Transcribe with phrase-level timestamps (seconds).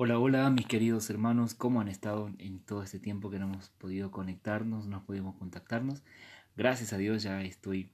[0.00, 3.70] Hola, hola mis queridos hermanos, ¿cómo han estado en todo este tiempo que no hemos
[3.70, 6.04] podido conectarnos, no pudimos contactarnos?
[6.56, 7.90] Gracias a Dios ya estoy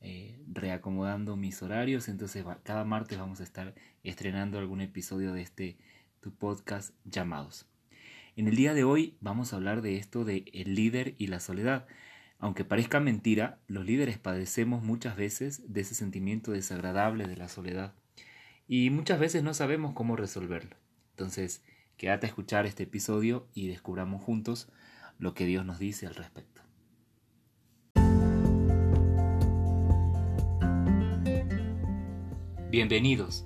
[0.00, 3.74] eh, reacomodando mis horarios, entonces cada martes vamos a estar
[4.04, 5.76] estrenando algún episodio de este
[6.20, 7.66] tu podcast llamados.
[8.36, 11.40] En el día de hoy vamos a hablar de esto de el líder y la
[11.40, 11.88] soledad.
[12.38, 17.92] Aunque parezca mentira, los líderes padecemos muchas veces de ese sentimiento desagradable de la soledad
[18.68, 20.76] y muchas veces no sabemos cómo resolverlo.
[21.20, 21.62] Entonces,
[21.98, 24.70] quédate a escuchar este episodio y descubramos juntos
[25.18, 26.62] lo que Dios nos dice al respecto.
[32.70, 33.44] Bienvenidos.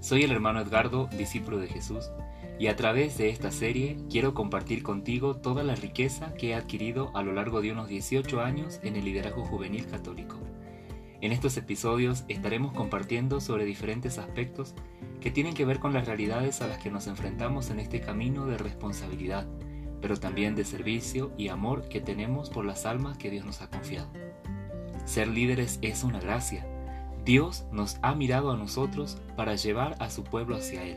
[0.00, 2.10] Soy el hermano Edgardo, discípulo de Jesús,
[2.58, 7.14] y a través de esta serie quiero compartir contigo toda la riqueza que he adquirido
[7.14, 10.38] a lo largo de unos 18 años en el liderazgo juvenil católico.
[11.20, 14.74] En estos episodios estaremos compartiendo sobre diferentes aspectos
[15.20, 18.46] que tienen que ver con las realidades a las que nos enfrentamos en este camino
[18.46, 19.46] de responsabilidad,
[20.00, 23.68] pero también de servicio y amor que tenemos por las almas que Dios nos ha
[23.68, 24.08] confiado.
[25.04, 26.66] Ser líderes es una gracia.
[27.24, 30.96] Dios nos ha mirado a nosotros para llevar a su pueblo hacia Él.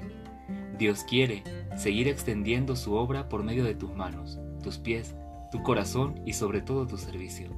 [0.78, 1.44] Dios quiere
[1.76, 5.16] seguir extendiendo su obra por medio de tus manos, tus pies,
[5.52, 7.50] tu corazón y sobre todo tu servicio.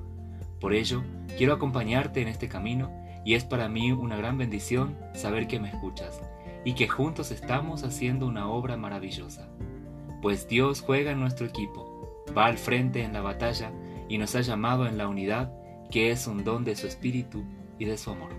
[0.60, 1.04] Por ello,
[1.38, 2.92] quiero acompañarte en este camino
[3.24, 6.22] y es para mí una gran bendición saber que me escuchas
[6.66, 9.48] y que juntos estamos haciendo una obra maravillosa.
[10.22, 13.72] Pues Dios juega en nuestro equipo, va al frente en la batalla
[14.10, 15.54] y nos ha llamado en la unidad,
[15.92, 17.44] que es un don de su espíritu
[17.78, 18.32] y de su amor.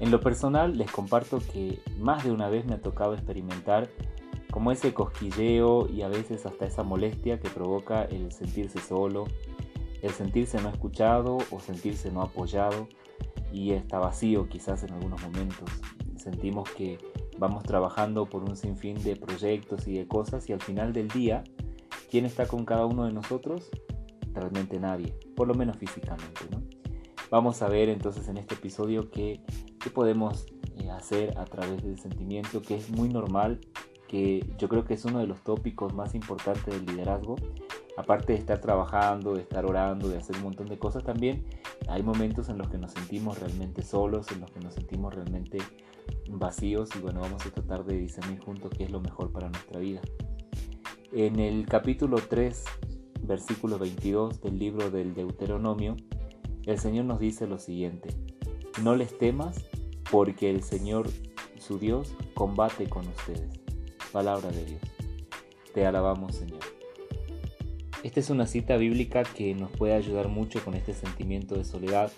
[0.00, 3.88] En lo personal les comparto que más de una vez me ha tocado experimentar
[4.54, 9.24] como ese cosquilleo y a veces hasta esa molestia que provoca el sentirse solo,
[10.00, 12.86] el sentirse no escuchado o sentirse no apoyado
[13.52, 15.68] y está vacío quizás en algunos momentos.
[16.16, 16.98] Sentimos que
[17.36, 21.42] vamos trabajando por un sinfín de proyectos y de cosas y al final del día,
[22.08, 23.70] ¿quién está con cada uno de nosotros?
[24.34, 26.44] Realmente nadie, por lo menos físicamente.
[27.28, 29.40] Vamos a ver entonces en este episodio qué,
[29.80, 33.58] qué podemos eh, hacer a través del sentimiento que es muy normal
[34.08, 37.36] que yo creo que es uno de los tópicos más importantes del liderazgo.
[37.96, 41.44] Aparte de estar trabajando, de estar orando, de hacer un montón de cosas, también
[41.88, 45.58] hay momentos en los que nos sentimos realmente solos, en los que nos sentimos realmente
[46.28, 49.78] vacíos y bueno, vamos a tratar de discernir juntos qué es lo mejor para nuestra
[49.78, 50.00] vida.
[51.12, 52.64] En el capítulo 3,
[53.22, 55.94] versículo 22 del libro del Deuteronomio,
[56.66, 58.08] el Señor nos dice lo siguiente,
[58.82, 59.64] no les temas
[60.10, 61.06] porque el Señor,
[61.58, 63.63] su Dios, combate con ustedes
[64.14, 64.80] palabra de Dios.
[65.74, 66.60] Te alabamos, Señor.
[68.04, 72.12] Esta es una cita bíblica que nos puede ayudar mucho con este sentimiento de soledad,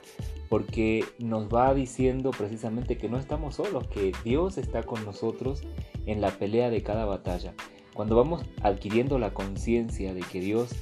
[0.51, 5.63] porque nos va diciendo precisamente que no estamos solos, que Dios está con nosotros
[6.05, 7.55] en la pelea de cada batalla.
[7.95, 10.75] Cuando vamos adquiriendo la conciencia de que Dios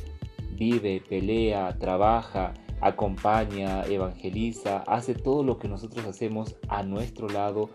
[0.56, 7.70] vive, pelea, trabaja, acompaña, evangeliza, hace todo lo que nosotros hacemos a nuestro lado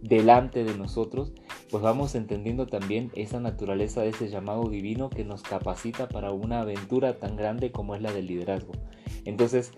[0.00, 1.32] delante de nosotros,
[1.72, 6.60] pues vamos entendiendo también esa naturaleza de ese llamado divino que nos capacita para una
[6.60, 8.74] aventura tan grande como es la del liderazgo.
[9.24, 9.72] Entonces,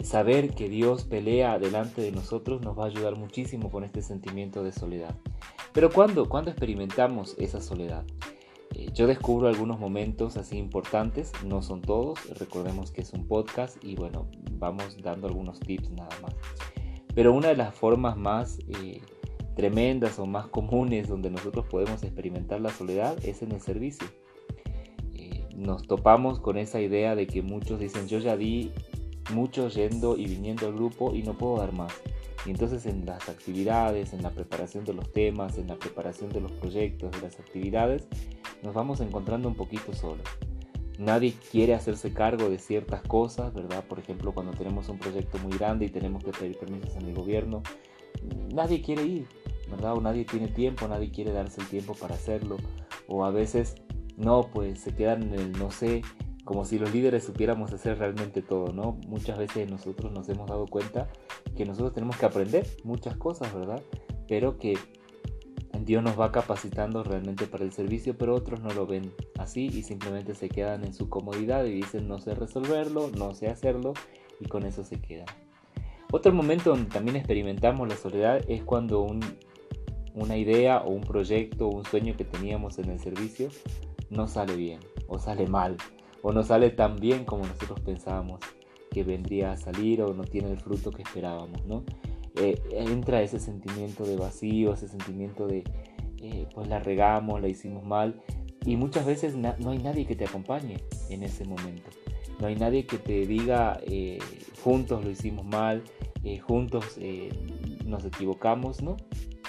[0.00, 4.62] saber que Dios pelea delante de nosotros nos va a ayudar muchísimo con este sentimiento
[4.62, 5.16] de soledad.
[5.72, 6.28] Pero ¿cuándo?
[6.28, 8.04] ¿Cuándo experimentamos esa soledad?
[8.76, 13.82] Eh, yo descubro algunos momentos así importantes, no son todos, recordemos que es un podcast
[13.82, 16.36] y bueno, vamos dando algunos tips nada más.
[17.12, 19.00] Pero una de las formas más eh,
[19.54, 24.06] tremendas o más comunes donde nosotros podemos experimentar la soledad es en el servicio.
[25.14, 28.72] Eh, nos topamos con esa idea de que muchos dicen yo ya di
[29.32, 31.92] mucho yendo y viniendo al grupo y no puedo dar más.
[32.46, 36.42] Y entonces en las actividades, en la preparación de los temas, en la preparación de
[36.42, 38.06] los proyectos, de las actividades,
[38.62, 40.26] nos vamos encontrando un poquito solos.
[40.98, 43.84] Nadie quiere hacerse cargo de ciertas cosas, ¿verdad?
[43.84, 47.14] Por ejemplo, cuando tenemos un proyecto muy grande y tenemos que pedir permisos en el
[47.14, 47.62] gobierno,
[48.52, 49.26] nadie quiere ir,
[49.70, 49.94] ¿verdad?
[49.94, 52.56] O nadie tiene tiempo, nadie quiere darse el tiempo para hacerlo.
[53.06, 53.74] O a veces,
[54.16, 56.02] no, pues se quedan en el no sé,
[56.44, 58.98] como si los líderes supiéramos hacer realmente todo, ¿no?
[59.06, 61.08] Muchas veces nosotros nos hemos dado cuenta
[61.56, 63.82] que nosotros tenemos que aprender muchas cosas, ¿verdad?
[64.28, 64.76] Pero que
[65.84, 69.82] Dios nos va capacitando realmente para el servicio, pero otros no lo ven así y
[69.82, 73.92] simplemente se quedan en su comodidad y dicen no sé resolverlo, no sé hacerlo
[74.40, 75.26] y con eso se quedan.
[76.10, 79.20] Otro momento donde también experimentamos la soledad es cuando un,
[80.14, 83.48] una idea o un proyecto o un sueño que teníamos en el servicio
[84.10, 85.76] no sale bien o sale mal
[86.22, 88.40] o no sale tan bien como nosotros pensábamos.
[88.90, 91.82] que vendría a salir o no tiene el fruto que esperábamos, ¿no?
[92.36, 95.64] Eh, entra ese sentimiento de vacío, ese sentimiento de,
[96.22, 98.22] eh, pues la regamos, la hicimos mal,
[98.64, 100.76] y muchas veces no hay nadie que te acompañe
[101.10, 101.90] en ese momento.
[102.40, 104.20] No hay nadie que te diga, eh,
[104.62, 105.82] juntos lo hicimos mal,
[106.46, 106.98] juntos
[107.84, 108.96] nos equivocamos, ¿no?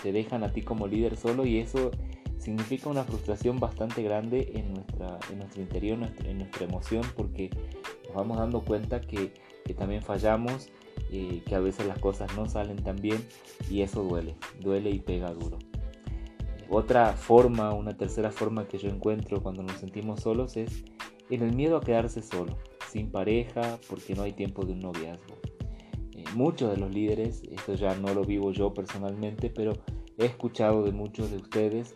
[0.05, 1.89] Te dejan a ti como líder solo y eso
[2.37, 7.49] significa una frustración bastante grande en, nuestra, en nuestro interior, en nuestra emoción, porque
[8.05, 9.33] nos vamos dando cuenta que,
[9.65, 10.69] que también fallamos,
[11.11, 13.17] eh, que a veces las cosas no salen tan bien
[13.67, 15.57] y eso duele, duele y pega duro.
[16.69, 20.85] Otra forma, una tercera forma que yo encuentro cuando nos sentimos solos es
[21.31, 22.59] en el miedo a quedarse solo,
[22.91, 25.33] sin pareja, porque no hay tiempo de un noviazgo.
[26.15, 29.73] Eh, muchos de los líderes, esto ya no lo vivo yo personalmente, pero
[30.17, 31.95] he escuchado de muchos de ustedes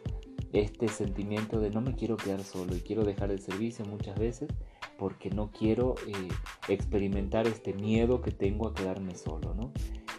[0.54, 4.50] este sentimiento de no me quiero quedar solo y quiero dejar el servicio muchas veces
[4.98, 6.30] porque no quiero eh,
[6.68, 9.72] experimentar este miedo que tengo a quedarme solo, ¿no?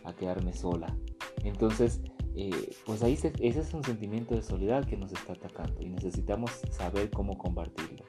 [0.04, 0.96] A quedarme sola.
[1.44, 2.00] Entonces,
[2.34, 6.50] eh, pues ahí ese es un sentimiento de soledad que nos está atacando y necesitamos
[6.70, 8.04] saber cómo combatirlo.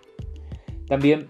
[0.87, 1.27] También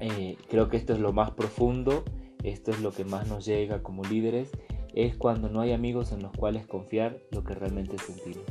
[0.00, 2.04] eh, creo que esto es lo más profundo,
[2.42, 4.50] esto es lo que más nos llega como líderes,
[4.98, 8.42] es cuando no hay amigos en los cuales confiar lo que realmente sentimos.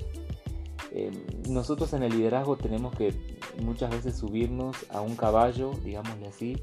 [0.94, 1.12] Eh,
[1.50, 3.14] nosotros en el liderazgo tenemos que
[3.62, 6.56] muchas veces subirnos a un caballo, digámosle así,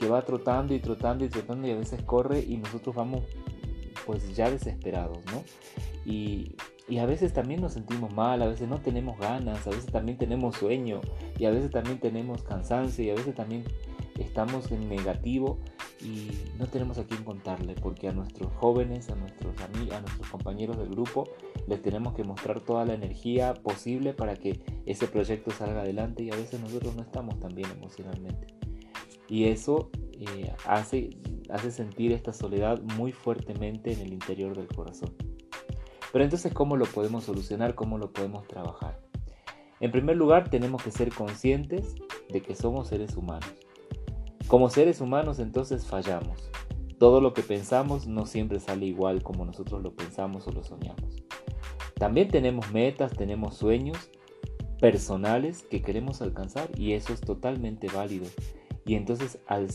[0.00, 3.22] que va trotando y trotando y trotando y a veces corre y nosotros vamos
[4.04, 5.44] pues ya desesperados, ¿no?
[6.04, 6.56] Y,
[6.88, 10.18] y a veces también nos sentimos mal, a veces no tenemos ganas, a veces también
[10.18, 11.00] tenemos sueño
[11.38, 13.62] y a veces también tenemos cansancio y a veces también
[14.18, 15.60] estamos en negativo
[16.00, 20.28] y no tenemos a quién contarle porque a nuestros jóvenes, a nuestros amigos, a nuestros
[20.28, 21.24] compañeros del grupo
[21.66, 26.30] les tenemos que mostrar toda la energía posible para que ese proyecto salga adelante y
[26.30, 28.46] a veces nosotros no estamos tan bien emocionalmente.
[29.28, 31.10] Y eso eh, hace,
[31.48, 35.14] hace sentir esta soledad muy fuertemente en el interior del corazón.
[36.12, 37.74] Pero entonces, ¿cómo lo podemos solucionar?
[37.74, 39.00] ¿Cómo lo podemos trabajar?
[39.80, 41.94] En primer lugar, tenemos que ser conscientes
[42.28, 43.63] de que somos seres humanos
[44.46, 46.50] como seres humanos entonces fallamos.
[46.98, 51.24] Todo lo que pensamos no siempre sale igual como nosotros lo pensamos o lo soñamos.
[51.94, 54.10] También tenemos metas, tenemos sueños
[54.80, 58.26] personales que queremos alcanzar y eso es totalmente válido.
[58.84, 59.68] Y entonces al,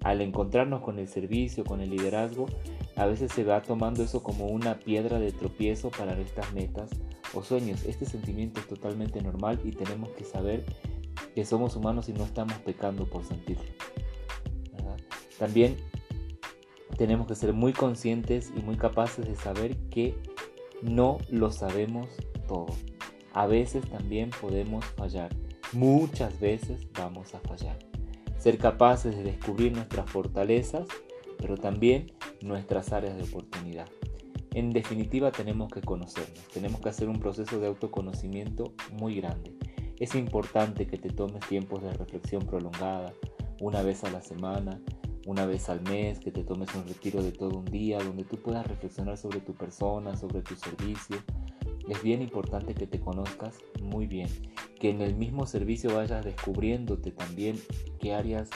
[0.00, 2.46] al, encontrarnos con el servicio, con el liderazgo,
[2.96, 6.90] a veces se va tomando eso como una piedra de tropiezo para estas metas
[7.34, 7.84] o sueños.
[7.84, 10.64] Este sentimiento es totalmente normal y tenemos que saber
[11.38, 13.62] que somos humanos y no estamos pecando por sentirlo.
[15.38, 15.76] También
[16.96, 20.18] tenemos que ser muy conscientes y muy capaces de saber que
[20.82, 22.08] no lo sabemos
[22.48, 22.74] todo.
[23.34, 25.30] A veces también podemos fallar.
[25.72, 27.78] Muchas veces vamos a fallar.
[28.36, 30.88] Ser capaces de descubrir nuestras fortalezas,
[31.36, 32.10] pero también
[32.42, 33.86] nuestras áreas de oportunidad.
[34.54, 39.57] En definitiva tenemos que conocernos, tenemos que hacer un proceso de autoconocimiento muy grande.
[39.98, 43.12] Es importante que te tomes tiempos de reflexión prolongada,
[43.60, 44.80] una vez a la semana,
[45.26, 48.36] una vez al mes, que te tomes un retiro de todo un día donde tú
[48.36, 51.16] puedas reflexionar sobre tu persona, sobre tu servicio.
[51.88, 54.28] Es bien importante que te conozcas muy bien,
[54.78, 57.58] que en el mismo servicio vayas descubriéndote también
[57.98, 58.50] qué áreas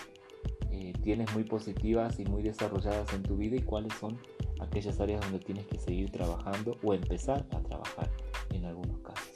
[0.71, 4.17] eh, tienes muy positivas y muy desarrolladas en tu vida y cuáles son
[4.61, 8.09] aquellas áreas donde tienes que seguir trabajando o empezar a trabajar
[8.51, 9.29] en algunos casos.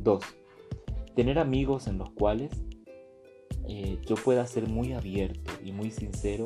[0.00, 0.45] 2
[1.16, 2.52] tener amigos en los cuales
[3.66, 6.44] eh, yo pueda ser muy abierto y muy sincero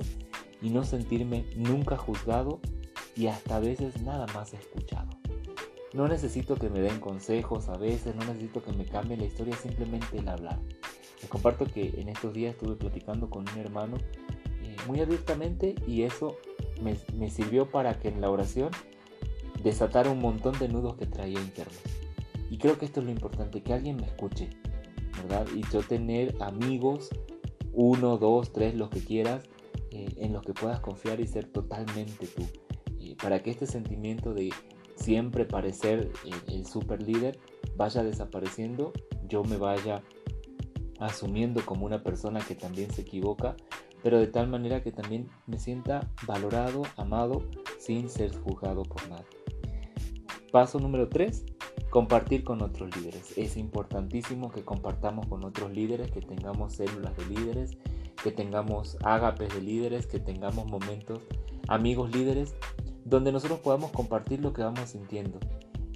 [0.62, 2.60] y no sentirme nunca juzgado
[3.16, 5.10] y hasta a veces nada más escuchado.
[5.92, 9.56] No necesito que me den consejos a veces, no necesito que me cambien la historia,
[9.56, 10.60] simplemente el hablar.
[11.20, 13.96] Les comparto que en estos días estuve platicando con un hermano
[14.62, 16.36] eh, muy abiertamente y eso
[16.80, 18.70] me, me sirvió para que en la oración
[19.64, 21.99] desatara un montón de nudos que traía internos.
[22.50, 24.50] Y creo que esto es lo importante, que alguien me escuche,
[25.22, 25.46] ¿verdad?
[25.54, 27.08] Y yo tener amigos,
[27.72, 29.44] uno, dos, tres, los que quieras,
[29.92, 32.46] eh, en los que puedas confiar y ser totalmente tú.
[33.22, 34.50] para que este sentimiento de
[34.94, 37.38] siempre parecer el, el super líder
[37.76, 38.92] vaya desapareciendo,
[39.28, 40.02] yo me vaya
[41.00, 43.56] asumiendo como una persona que también se equivoca,
[44.02, 47.42] pero de tal manera que también me sienta valorado, amado,
[47.78, 49.26] sin ser juzgado por nadie.
[50.52, 51.44] Paso número 3,
[51.90, 53.36] Compartir con otros líderes.
[53.36, 57.76] Es importantísimo que compartamos con otros líderes, que tengamos células de líderes,
[58.22, 61.20] que tengamos ágapes de líderes, que tengamos momentos,
[61.68, 62.54] amigos líderes,
[63.04, 65.40] donde nosotros podamos compartir lo que vamos sintiendo.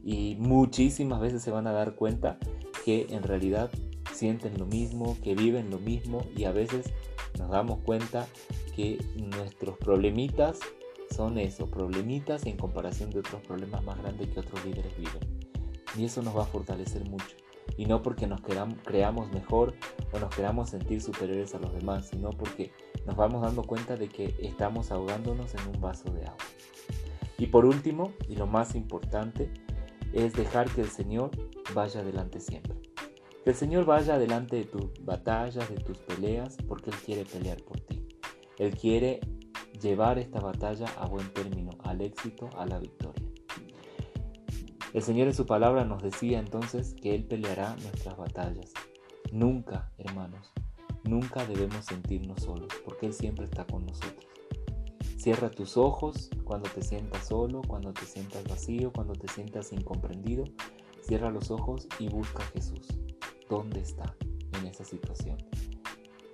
[0.02, 2.38] Y muchísimas veces se van a dar cuenta
[2.84, 3.70] que en realidad
[4.12, 6.92] sienten lo mismo, que viven lo mismo y a veces
[7.38, 8.26] nos damos cuenta
[8.74, 10.58] que nuestros problemitas
[11.10, 15.43] son eso, problemitas en comparación de otros problemas más grandes que otros líderes viven.
[15.96, 17.36] Y eso nos va a fortalecer mucho.
[17.76, 19.74] Y no porque nos creamos mejor
[20.12, 22.72] o nos queramos sentir superiores a los demás, sino porque
[23.06, 26.44] nos vamos dando cuenta de que estamos ahogándonos en un vaso de agua.
[27.38, 29.50] Y por último, y lo más importante,
[30.12, 31.30] es dejar que el Señor
[31.74, 32.78] vaya adelante siempre.
[33.42, 37.60] Que el Señor vaya adelante de tus batallas, de tus peleas, porque Él quiere pelear
[37.62, 38.06] por ti.
[38.58, 39.20] Él quiere
[39.80, 43.23] llevar esta batalla a buen término, al éxito, a la victoria.
[44.94, 48.72] El Señor en su palabra nos decía entonces que Él peleará nuestras batallas.
[49.32, 50.52] Nunca, hermanos,
[51.02, 54.24] nunca debemos sentirnos solos, porque Él siempre está con nosotros.
[55.16, 60.44] Cierra tus ojos cuando te sientas solo, cuando te sientas vacío, cuando te sientas incomprendido.
[61.00, 62.86] Cierra los ojos y busca a Jesús.
[63.50, 64.14] ¿Dónde está
[64.52, 65.38] en esa situación?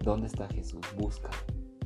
[0.05, 0.83] ¿Dónde está Jesús?
[0.99, 1.39] Búscalo,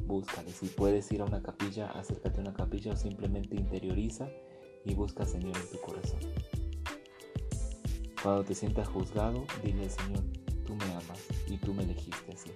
[0.07, 0.51] búscale.
[0.51, 4.29] Si puedes ir a una capilla, acércate a una capilla o simplemente interioriza
[4.85, 6.19] y busca al Señor en tu corazón.
[8.25, 10.25] Cuando te sientas juzgado, dile al Señor,
[10.65, 12.51] tú me amas y tú me elegiste así.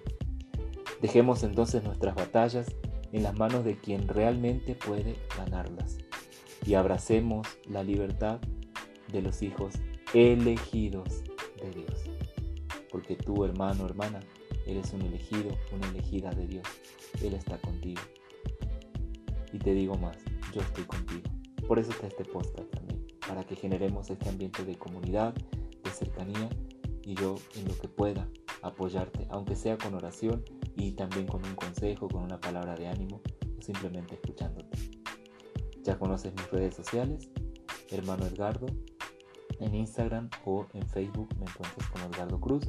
[0.99, 2.75] Dejemos entonces nuestras batallas
[3.11, 5.99] en las manos de quien realmente puede ganarlas
[6.65, 8.39] y abracemos la libertad
[9.11, 9.75] de los hijos
[10.15, 11.23] elegidos
[11.61, 12.03] de Dios.
[12.91, 14.21] Porque tú, hermano, hermana,
[14.65, 16.67] eres un elegido, una elegida de Dios.
[17.21, 18.01] Él está contigo.
[19.53, 20.17] Y te digo más,
[20.51, 21.29] yo estoy contigo.
[21.67, 25.35] Por eso está este podcast también, para que generemos este ambiente de comunidad,
[25.91, 26.49] cercanía
[27.03, 28.27] y yo en lo que pueda
[28.61, 30.43] apoyarte, aunque sea con oración
[30.75, 33.21] y también con un consejo, con una palabra de ánimo
[33.57, 34.77] o simplemente escuchándote.
[35.83, 37.29] Ya conoces mis redes sociales,
[37.89, 38.67] hermano Edgardo,
[39.59, 42.65] en Instagram o en Facebook me encuentras como Edgardo Cruz.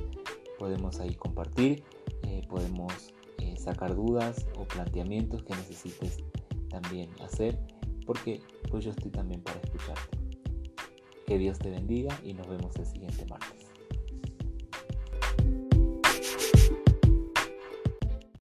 [0.59, 1.85] Podemos ahí compartir,
[2.23, 6.19] eh, podemos eh, sacar dudas o planteamientos que necesites
[6.69, 7.59] también hacer,
[8.07, 10.20] porque pues yo estoy también para escucharte.
[11.31, 13.60] Que Dios te bendiga y nos vemos el siguiente martes.